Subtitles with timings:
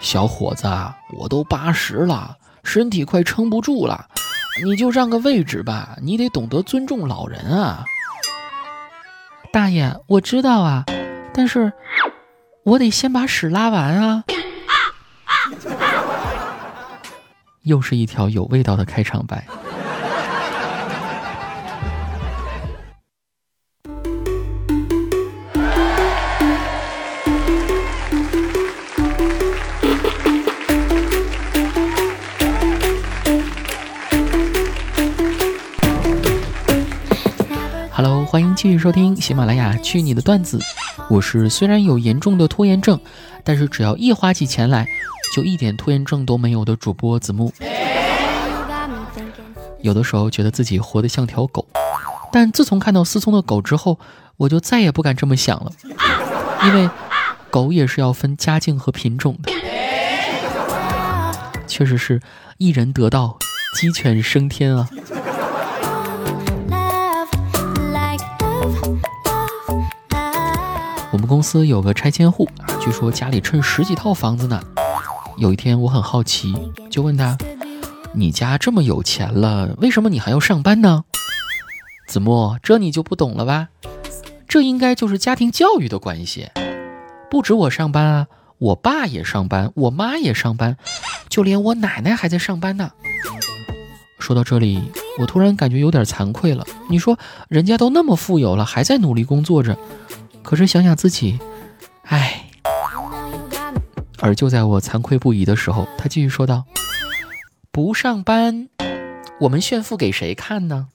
[0.00, 0.66] 小伙子，
[1.18, 4.06] 我都八十了，身体快撑不住了，
[4.64, 7.84] 你就让个位置吧，你得懂得尊重老人啊。
[9.52, 10.84] 大爷，我知道啊，
[11.34, 11.72] 但是
[12.64, 14.24] 我得先把屎拉完啊。
[17.62, 19.46] 又是一条有味道的开场白。
[38.58, 40.58] 继续收听喜马拉雅《去你的段子》，
[41.08, 42.98] 我是虽然有严重的拖延症，
[43.44, 44.84] 但是只要一花起钱来，
[45.32, 47.52] 就一点拖延症都没有的主播子木。
[49.80, 51.68] 有的时候觉得自己活得像条狗，
[52.32, 53.96] 但自从看到思聪的狗之后，
[54.36, 55.70] 我就再也不敢这么想了，
[56.64, 56.90] 因为
[57.50, 59.52] 狗也是要分家境和品种的。
[61.68, 62.20] 确实是
[62.56, 63.38] 一人得道，
[63.76, 64.88] 鸡犬升天啊。
[71.28, 72.48] 公司有个拆迁户，
[72.80, 74.60] 据说家里趁十几套房子呢。
[75.36, 76.52] 有一天我很好奇，
[76.90, 77.36] 就问他
[78.14, 81.04] ：“你家这么有钱了，为什么你还要上班呢？”
[82.08, 83.68] 子墨，这你就不懂了吧？
[84.48, 86.48] 这应该就是家庭教育的关系。
[87.30, 88.26] 不止我上班啊，
[88.56, 90.78] 我爸也上班，我妈也上班，
[91.28, 92.90] 就连我奶奶还在上班呢。
[94.18, 96.66] 说到这里，我突然感觉有点惭愧了。
[96.88, 99.78] 你说人家都那么富有了，还在努力工作着。
[100.48, 101.38] 可是想想自己，
[102.04, 102.46] 唉。
[104.18, 106.64] 而就在我惭愧不已的时候，他继续说道
[107.70, 108.70] ：“不上班，
[109.40, 110.88] 我们炫富给谁看呢？”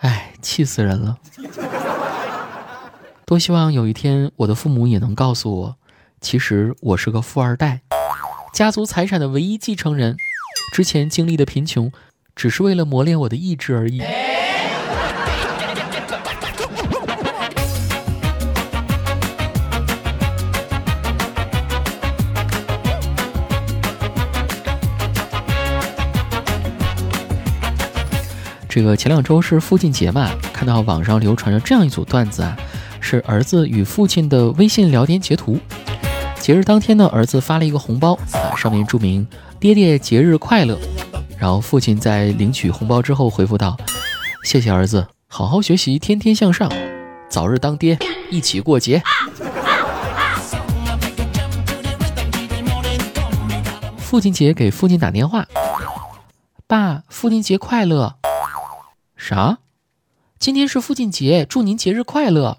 [0.00, 1.18] 唉，气死人了！
[3.26, 5.76] 多希望有一天我的父母也能告诉我，
[6.22, 7.82] 其实我是个富二代，
[8.54, 10.16] 家族财产的唯一继承人。
[10.72, 11.92] 之前经历的贫穷，
[12.34, 14.02] 只是为了磨练我的意志而已。
[28.70, 32.56] 这个前两周是父亲节嘛，看到网上流传着这样一组段子啊，
[33.00, 35.58] 是儿子与父亲的微信聊天截图。
[36.38, 39.26] 节日当天呢，儿子发了一个红包啊，上面注明
[39.58, 40.78] “爹爹节日快乐”。
[41.36, 43.76] 然后父亲在领取红包之后回复道
[44.44, 46.70] ：“谢谢儿子，好好学习，天天向上，
[47.28, 47.98] 早日当爹，
[48.30, 49.02] 一起过节。”
[53.98, 55.44] 父亲节给父亲打电话
[56.68, 58.14] ：“爸，父亲节快乐。”
[59.20, 59.58] 啥？
[60.38, 62.56] 今天是父亲节，祝您节日快乐。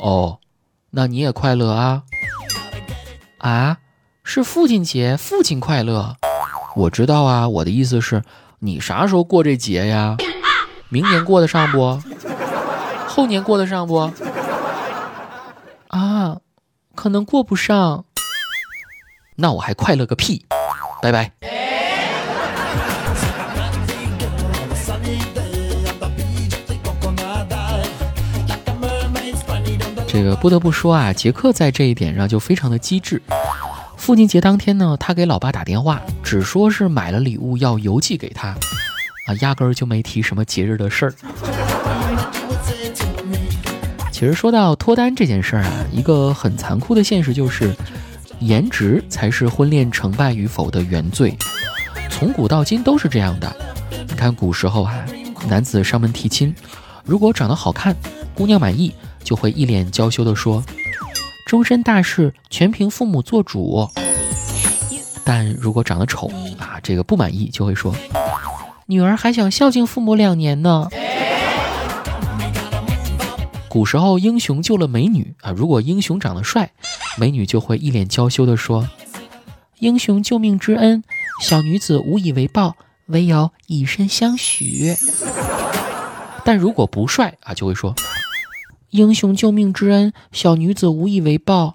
[0.00, 0.38] 哦，
[0.90, 2.04] 那你也快乐啊。
[3.38, 3.78] 啊，
[4.22, 6.16] 是父亲节，父亲快乐。
[6.76, 8.22] 我知道啊，我的意思是，
[8.60, 10.16] 你啥时候过这节呀？
[10.90, 12.00] 明年过得上不？
[13.08, 14.12] 后年过得上不？
[15.88, 16.38] 啊，
[16.94, 18.04] 可能过不上。
[19.34, 20.46] 那我还快乐个屁！
[21.02, 21.32] 拜拜。
[30.18, 33.22] 这个不得不说啊，杰克在这一点上就非常的机智。
[33.96, 41.14] 父亲节当天呢，他给老爸打电话，只说是买了礼物要邮寄给他，啊，压根儿就没提什么节日的事儿。
[44.10, 47.72] 其实说到脱单这件事儿啊，一个很残酷的现实就是，
[48.40, 51.32] 颜值才是婚恋成败与否的原罪，
[52.10, 53.54] 从古到今都是这样的。
[53.92, 54.98] 你看古时候啊，
[55.48, 56.52] 男子上门提亲，
[57.04, 57.94] 如果长得好看，
[58.34, 58.92] 姑娘满意。
[59.22, 60.64] 就会一脸娇羞地说
[61.46, 63.88] ：“终身大事全凭父母做主。”
[65.24, 67.94] 但如果长得丑啊，这个不满意就会说
[68.86, 70.88] ：“女儿还想孝敬父母两年呢。”
[73.68, 76.72] 古时候英雄救了美女啊，如果英雄长得帅，
[77.18, 78.88] 美女就会一脸娇羞地说
[79.80, 81.04] ：“英雄救命之恩，
[81.42, 82.76] 小女子无以为报，
[83.06, 84.96] 唯有以身相许。”
[86.42, 87.94] 但如果不帅啊，就会说。
[88.90, 91.74] 英雄救命之恩，小女子无以为报，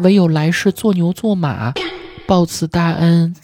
[0.00, 1.72] 唯有来世做牛做马，
[2.26, 3.36] 报此大恩。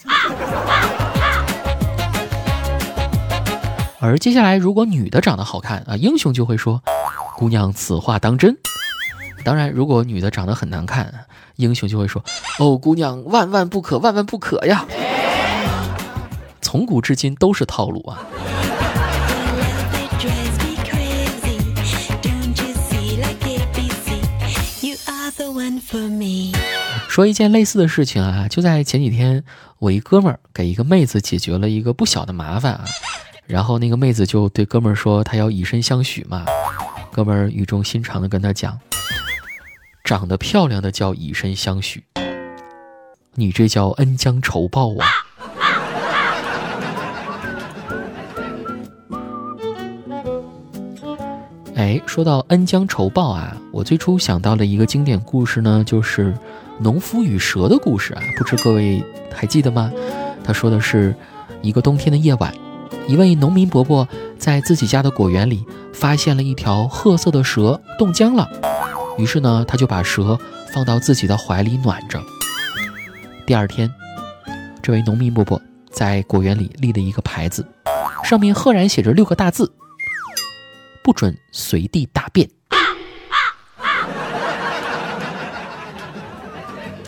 [4.01, 6.83] 而接下来，如果女的长得好看啊，英雄就会说
[7.37, 8.57] ：“姑娘，此话当真？”
[9.45, 11.13] 当然，如果女的长得很难看，
[11.55, 12.21] 英雄就会说
[12.59, 14.85] ：“哦，姑娘，万万不可，万万不可呀！”
[16.59, 18.19] 从古至今都是套路啊。
[27.07, 29.43] 说一件类似的事情啊，就在前几天，
[29.79, 32.83] 我一哥们儿给一个妹子解决了一个不小的麻烦啊，
[33.45, 36.45] 然后那个妹子就对哥们儿说，她要以身相许嘛。
[37.11, 38.77] 哥们儿语重心长的跟他讲，
[40.03, 42.03] 长得漂亮的叫以身相许，
[43.35, 45.26] 你这叫恩将仇报啊。
[51.77, 56.35] 哎，说到恩将仇报啊，我最初想到的一个经典故事呢，就是
[56.79, 58.21] 农夫与蛇的故事啊。
[58.35, 59.91] 不知各位还记得吗？
[60.43, 61.13] 他说的是，
[61.61, 62.51] 一个冬天的夜晚，
[63.07, 64.07] 一位农民伯伯
[64.39, 65.63] 在自己家的果园里
[65.93, 68.49] 发现了一条褐色的蛇冻僵了，
[69.19, 70.35] 于是呢，他就把蛇
[70.73, 72.19] 放到自己的怀里暖着。
[73.45, 73.87] 第二天，
[74.81, 77.63] 这位农民伯伯在果园里立了一个牌子，
[78.23, 79.71] 上面赫然写着六个大字。
[81.07, 82.45] 不准随地大便！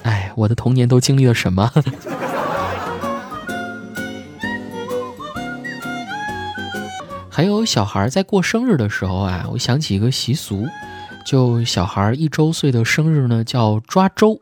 [0.04, 1.70] 哎，我的童年都经历了什么？
[7.30, 10.66] 还有小孩在过生日的时候啊，我想起一个习俗，
[11.26, 14.40] 就小孩一周岁的生日呢，叫抓周，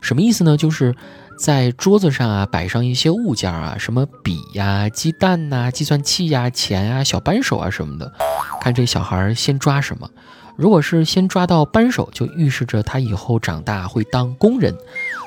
[0.00, 0.56] 什么意思呢？
[0.56, 0.94] 就是。
[1.38, 8.12] 在桌子上啊，摆上一些物件啊，什么笔呀、鸡蛋呐、计算器呀、钱啊、小扳手啊什么的，
[8.60, 10.08] 看这小孩先抓什么。
[10.56, 14.72] 如果是先抓到扳手，就预示着他以后长大会当工人；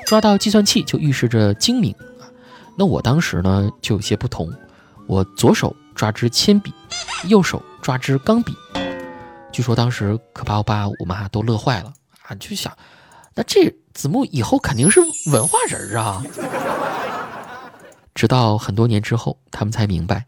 [0.06, 1.94] 抓到计算器，就预示着精明。
[2.78, 4.50] 那我当时呢，就有些不同，
[5.06, 6.72] 我左手抓支铅笔，
[7.28, 8.54] 右手抓支钢笔。
[9.52, 11.92] 据说当时可把我爸我妈都乐坏了
[12.22, 12.72] 啊，就想，
[13.34, 13.74] 那这。
[13.96, 15.00] 子木以后肯定是
[15.32, 16.22] 文化人啊！
[18.14, 20.26] 直到很多年之后，他们才明白，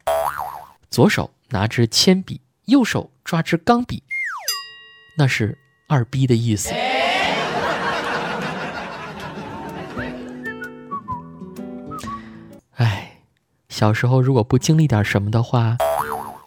[0.91, 4.03] 左手拿支铅笔，右手抓支钢笔，
[5.19, 6.71] 那是二逼的意思。
[12.77, 13.21] 哎，
[13.69, 15.77] 小时候如果不经历点什么的话，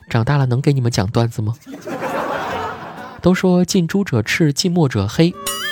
[0.09, 1.53] 长大了能给你们讲段子吗？
[3.21, 5.31] 都说近朱者赤，近墨者黑。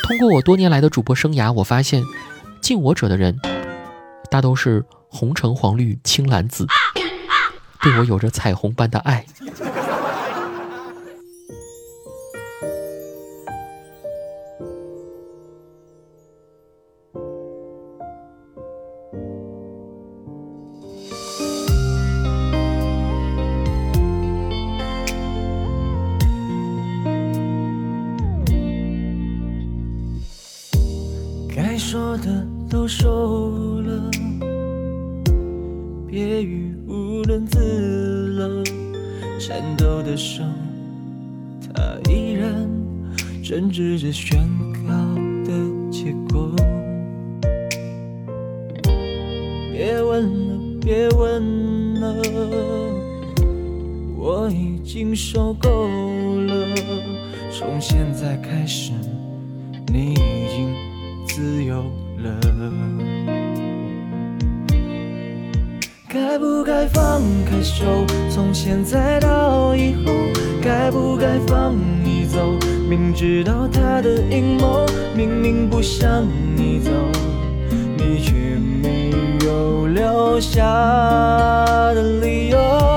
[0.10, 2.04] 通过我多年来的主播生涯，我发现，
[2.62, 3.38] 敬我者的人，
[4.32, 6.66] 大都是红橙黄绿青蓝紫，
[7.84, 9.24] 对我有着彩虹般的爱。
[32.70, 34.12] 都说了，
[36.08, 38.64] 别语无伦次了。
[39.40, 40.44] 颤抖的手，
[41.74, 42.70] 他依然
[43.44, 44.48] 针织着宣
[44.88, 44.94] 告
[45.44, 45.52] 的
[45.90, 46.52] 结果。
[49.74, 52.16] 别问了，别问了，
[54.16, 55.88] 我已经受够
[56.46, 56.68] 了。
[57.52, 58.92] 从现在开始，
[59.88, 60.16] 你已
[60.56, 60.90] 经。
[61.26, 61.84] 自由
[62.24, 62.40] 了，
[66.08, 68.06] 该不该放开手？
[68.30, 70.12] 从现在到以后，
[70.62, 72.58] 该不该放你走？
[72.90, 76.92] 明知道他的阴谋，明明不想你走，
[77.98, 79.12] 你却没
[79.46, 80.62] 有留下
[81.94, 82.89] 的理由。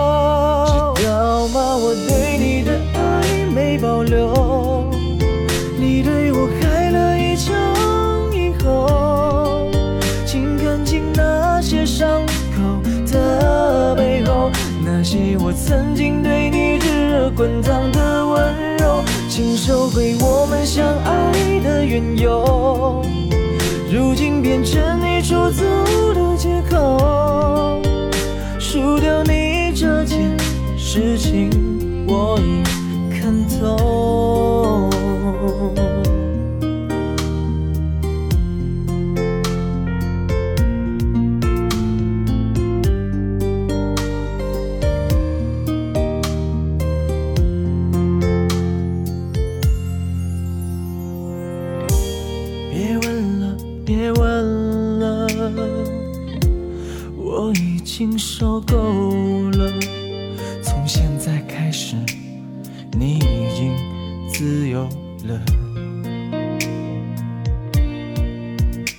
[15.55, 21.33] 曾经对你炙热滚烫的温柔，请收回我们相爱
[21.63, 23.05] 的缘由，
[23.91, 25.65] 如今变成你出走
[26.15, 27.83] 的借口。
[28.59, 30.37] 输掉你这件
[30.77, 31.51] 事情，
[32.07, 32.63] 我已
[33.11, 33.92] 看透。
[54.03, 55.29] 别问了，
[57.17, 59.73] 我已经受够了，
[60.61, 61.95] 从现在开始，
[62.99, 63.77] 你已经
[64.29, 64.89] 自由
[65.29, 65.41] 了。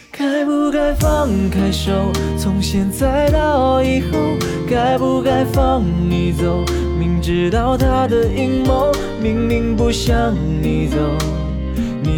[0.09, 1.91] 该不该放开手？
[2.37, 4.17] 从现在到以后，
[4.69, 6.63] 该不该放你走？
[6.97, 8.89] 明知道他的阴谋，
[9.21, 10.97] 明明不想你走，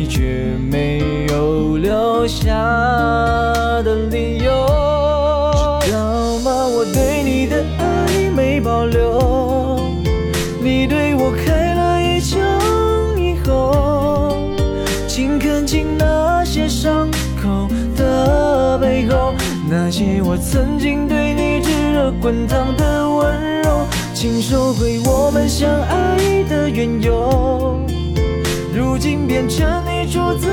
[0.07, 0.21] 却
[0.71, 2.53] 没有留下
[3.83, 4.51] 的理由，
[5.81, 6.67] 知道吗？
[6.67, 9.79] 我对你的爱没保留，
[10.61, 12.39] 你对我开了一枪
[13.17, 14.37] 以后，
[15.07, 17.09] 请看清那些伤
[17.41, 19.33] 口的背后，
[19.69, 27.79] 那些我曾经对你炙热滚烫的温柔，请收回我们相爱的缘由。
[28.73, 29.65] 如今变成
[30.15, 30.47] 说走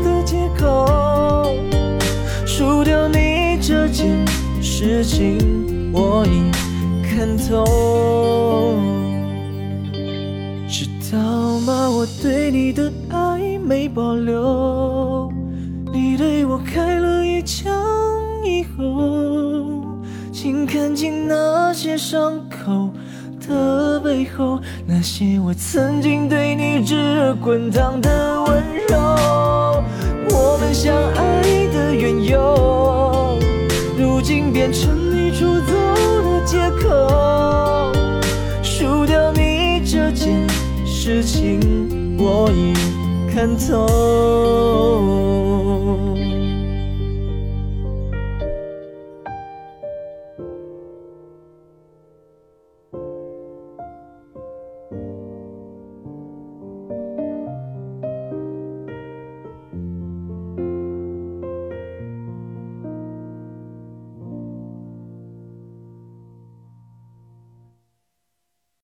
[0.00, 1.52] 的借口，
[2.46, 4.24] 输掉你这件
[4.62, 6.52] 事情，我已
[7.02, 8.76] 看透。
[10.68, 11.18] 知道
[11.66, 11.90] 吗？
[11.90, 15.32] 我对你的爱没保留，
[15.92, 17.74] 你对我开了一枪
[18.44, 19.98] 以后，
[20.30, 22.90] 请看清那些伤口。
[23.48, 28.96] 的背后，那些我曾经对你炙热滚烫的温柔，
[30.30, 33.38] 我们相爱的缘由，
[33.98, 35.72] 如今变成你出走
[36.22, 37.92] 的借口。
[38.62, 40.46] 输掉你这件
[40.86, 41.58] 事情，
[42.18, 42.74] 我已
[43.34, 45.37] 看透。